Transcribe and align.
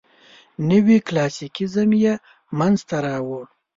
نوي 0.69 0.97
کلاسیکیزم 1.07 1.89
یې 2.03 2.13
منځ 2.57 2.77
ته 2.89 2.97
راوړ. 3.05 3.43